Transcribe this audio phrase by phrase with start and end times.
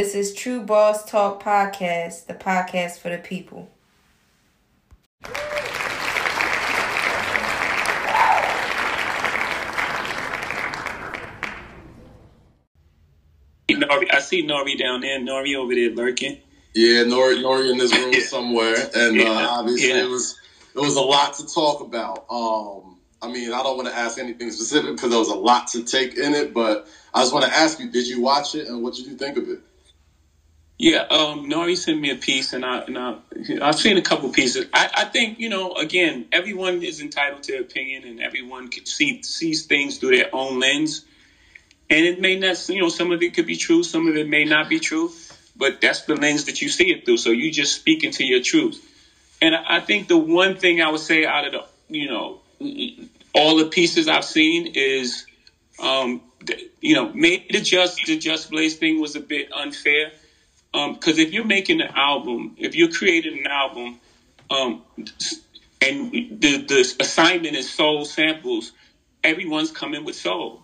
[0.00, 3.68] This is Tru Boss Talk Podcast, the podcast for the people.
[13.68, 15.20] Nori, I see Nori down there.
[15.20, 16.38] Nori over there lurking.
[16.72, 18.20] Yeah, Nori, Nori in this room Yeah.
[18.20, 20.04] somewhere, and uh, obviously yeah.
[20.04, 20.34] it was
[20.74, 22.24] it was a lot to talk about.
[22.30, 25.68] Um, I mean, I don't want to ask anything specific because there was a lot
[25.72, 28.66] to take in it, but I just want to ask you: Did you watch it,
[28.66, 29.60] and what did you think of it?
[30.80, 33.16] Yeah, um, Nori sent me a piece, and I and I
[33.62, 34.66] I've seen a couple pieces.
[34.74, 39.22] I, I think you know, again, everyone is entitled to opinion, and everyone can see
[39.22, 41.02] sees things through their own lens.
[41.90, 44.28] And it may not, you know, some of it could be true, some of it
[44.28, 45.12] may not be true,
[45.56, 47.18] but that's the lens that you see it through.
[47.18, 48.80] So you just speak into your truth.
[49.42, 52.40] And I I think the one thing I would say out of the, you know,
[53.34, 55.26] all the pieces I've seen is,
[55.80, 56.22] um,
[56.80, 60.12] you know, maybe the just the Just Blaze thing was a bit unfair.
[60.72, 63.98] Because if you're making an album, if you're creating an album,
[64.50, 64.82] um,
[65.82, 68.72] and the the assignment is soul samples,
[69.24, 70.62] everyone's coming with soul.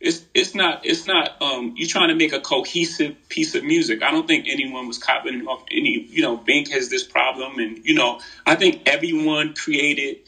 [0.00, 4.02] It's it's not it's not um you're trying to make a cohesive piece of music.
[4.02, 7.84] I don't think anyone was copying off any you know, Bink has this problem and
[7.84, 10.18] you know, I think everyone created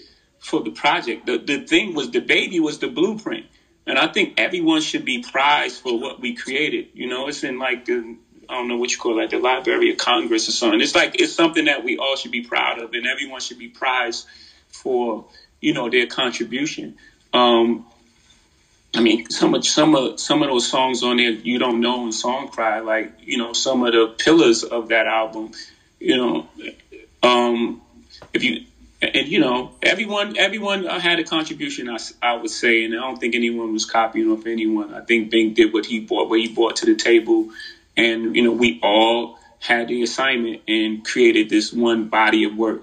[0.40, 1.26] for the project.
[1.26, 3.46] The the thing was the baby was the blueprint.
[3.86, 6.88] And I think everyone should be prized for what we created.
[6.94, 8.16] You know, it's in like the
[8.50, 10.80] I don't know what you call like the Library of Congress or something.
[10.80, 13.68] It's like it's something that we all should be proud of and everyone should be
[13.68, 14.26] prized
[14.68, 15.24] for,
[15.60, 16.96] you know, their contribution.
[17.32, 17.86] Um
[18.92, 22.06] I mean, some of some of some of those songs on there you don't know
[22.06, 25.52] in Song Cry, like you know, some of the pillars of that album.
[26.00, 26.46] You know,
[27.22, 27.82] um,
[28.32, 28.64] if you
[29.02, 31.88] and you know, everyone everyone had a contribution.
[31.88, 34.92] I, I would say, and I don't think anyone was copying off anyone.
[34.92, 37.48] I think Bink did what he brought, what he brought to the table,
[38.00, 42.82] and you know, we all had the assignment and created this one body of work.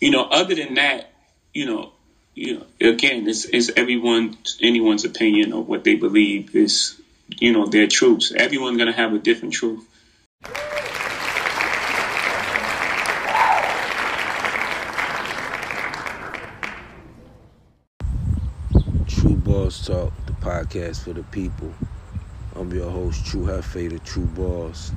[0.00, 1.10] You know, other than that,
[1.54, 1.92] you know,
[2.34, 7.66] you know, again, it's, it's everyone, anyone's opinion of what they believe is, you know,
[7.66, 8.32] their truths.
[8.32, 9.86] Everyone's going to have a different truth.
[19.08, 21.74] Tru Boss Talk, the podcast for the people.
[22.60, 24.92] I'm your host, True Hefe, the Tru Boss.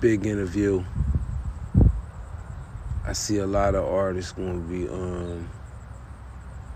[0.00, 0.82] Big interview.
[3.06, 5.46] I see a lot of artists going to be um,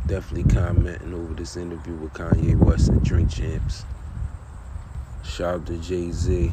[0.07, 3.87] definitely commenting over this interview with Kanye West and Drink Champs.
[5.25, 6.53] Shout out to Jay Z.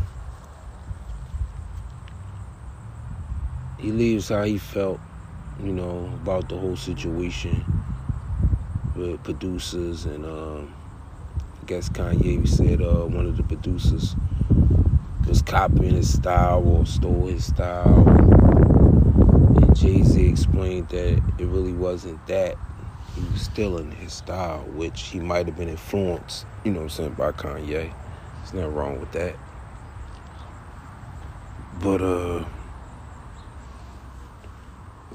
[3.79, 5.01] He leaves how he felt
[5.61, 7.65] you know, about the whole situation
[8.95, 10.73] with producers and um,
[11.61, 14.15] I guess Kanye said uh, one of the producers
[15.27, 18.07] was copying his style or stole his style.
[19.55, 22.55] And Jay Z explained that it really wasn't that.
[23.15, 26.89] He was stealing his style, which he might have been influenced, you know what I'm
[26.89, 27.93] saying, by Kanye.
[28.37, 29.35] There's nothing wrong with that.
[31.81, 32.45] But uh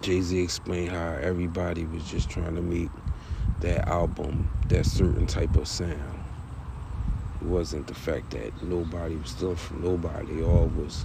[0.00, 2.90] Jay Z explained how everybody was just trying to make
[3.60, 6.24] that album that certain type of sound.
[7.40, 10.42] It wasn't the fact that nobody was stealing from nobody.
[10.42, 11.04] All was,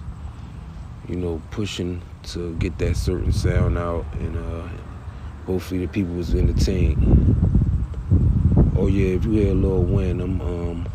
[1.08, 4.68] you know, pushing to get that certain sound out, and uh,
[5.46, 7.34] hopefully the people was entertained.
[8.76, 10.88] Oh yeah, if you hear Lil Wayne, I'm um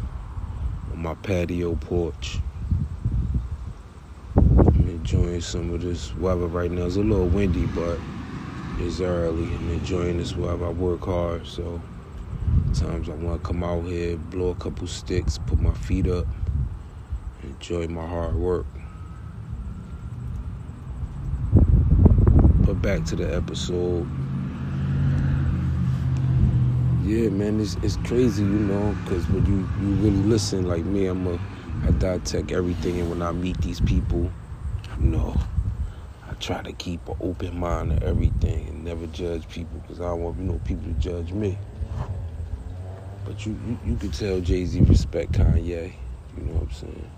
[0.92, 2.38] on my patio porch.
[4.36, 6.86] I'm enjoying some of this weather right now.
[6.86, 7.98] It's a little windy, but
[8.80, 9.44] it's early.
[9.44, 10.66] I'm enjoying this weather.
[10.66, 11.80] I work hard, so
[12.74, 16.26] times I want to come out here, blow a couple sticks, put my feet up,
[17.42, 18.66] enjoy my hard work.
[22.60, 24.06] But back to the episode.
[27.04, 31.06] Yeah, man, it's it's crazy, you know, because when you you really listen, like me,
[31.06, 31.38] I'm a
[31.86, 34.30] I dissect everything, and when I meet these people,
[35.00, 35.36] you know,
[36.40, 40.20] try to keep an open mind to everything and never judge people because I don't
[40.22, 41.60] want you know people to judge me.
[43.24, 45.94] But you you, you tell Jay Z respect Kanye.
[46.36, 47.12] You know what I'm saying?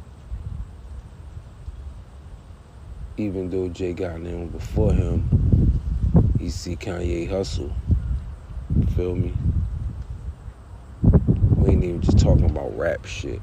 [3.18, 5.28] Even though Jay got in before him,
[6.38, 7.76] he see Kanye hustle.
[8.90, 9.38] Feel me?
[11.56, 13.42] We ain't even just talking about rap shit.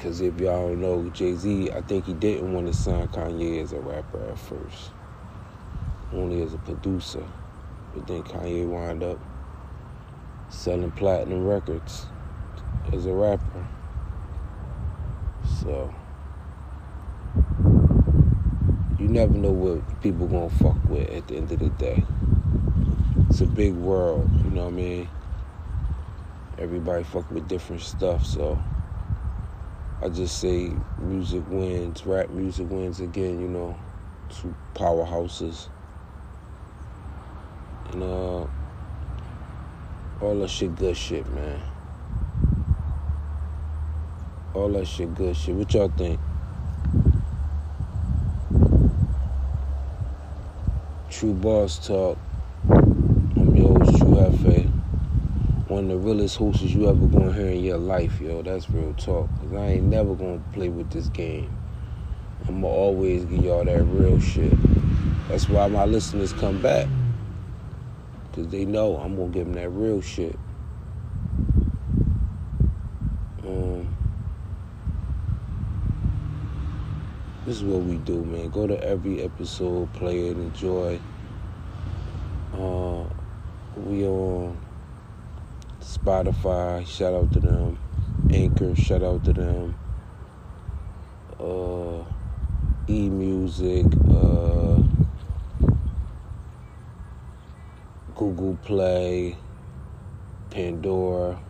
[0.00, 3.74] Cause if y'all know, Jay Z, I think he didn't want to sign Kanye as
[3.74, 4.92] a rapper at first,
[6.14, 7.22] only as a producer.
[7.94, 9.18] But then Kanye wound up
[10.48, 12.06] selling platinum records
[12.94, 13.66] as a rapper.
[15.60, 15.94] So
[18.98, 22.02] you never know what people gonna fuck with at the end of the day.
[23.28, 25.08] It's a big world, you know what I mean?
[26.56, 28.58] Everybody fuck with different stuff, so
[30.02, 33.78] I just say music wins, rap music wins again, you know,
[34.30, 35.68] two powerhouses.
[37.92, 38.46] And uh
[40.20, 41.60] all that shit good shit, man.
[44.54, 45.54] All that shit good shit.
[45.54, 46.18] What y'all think?
[51.10, 52.16] Tru Boss Talk.
[52.70, 54.69] I'm your host, True Hefe.
[55.80, 58.42] One of the realest horses you ever gonna hear in your life, yo.
[58.42, 59.30] That's real talk.
[59.40, 61.50] Cause I ain't never gonna play with this game.
[62.46, 64.52] I'ma always give y'all that real shit.
[65.28, 66.86] That's why my listeners come back.
[68.34, 70.38] Cause they know I'm gonna give them that real shit.
[73.46, 73.88] Um,
[77.46, 78.50] this is what we do, man.
[78.50, 81.00] Go to every episode, play it, enjoy.
[82.52, 83.04] Uh,
[83.76, 84.58] we on
[85.98, 86.86] Spotify.
[86.86, 87.78] Shout out to them.
[88.32, 88.74] Anchor.
[88.76, 89.74] Shout out to them.
[91.38, 92.04] Uh,
[92.88, 93.86] e Music.
[94.08, 94.60] Uh,
[98.20, 99.34] Google Play,
[100.50, 101.40] Pandora,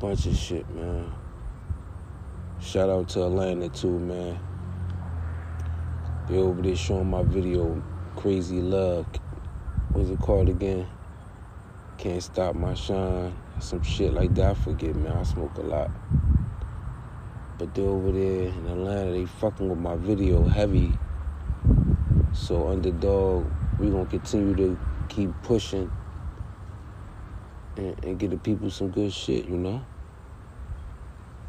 [0.00, 1.12] bunch of shit, man.
[2.58, 4.40] Shout out to Atlanta too, man.
[6.28, 7.80] They over there showing my video,
[8.16, 9.06] Crazy Love.
[9.92, 10.88] What's it called again?
[12.06, 13.34] Can't Stop My Shine.
[13.58, 14.52] Some shit like that.
[14.52, 15.10] I forget, man.
[15.10, 15.90] I smoke a lot.
[17.58, 20.92] But they over there in Atlanta, they fucking with my video heavy.
[22.32, 23.50] So underdog
[23.80, 25.90] we're gonna continue to keep pushing
[27.76, 29.84] and, and, get the people some good shit, you know?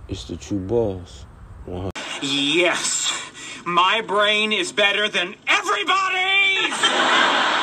[0.07, 1.27] It's the true boss.
[1.65, 1.91] 100.
[2.23, 3.13] Yes,
[3.63, 7.45] my brain is better than everybody's!